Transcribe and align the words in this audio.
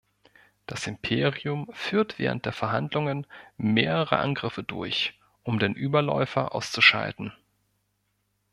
Das 0.65 0.87
Imperium 0.87 1.69
führt 1.73 2.17
während 2.17 2.47
der 2.47 2.53
Verhandlungen 2.53 3.27
mehrere 3.57 4.17
Angriffe 4.17 4.63
durch, 4.63 5.19
um 5.43 5.59
den 5.59 5.75
Überläufer 5.75 6.55
auszuschalten. 6.55 7.31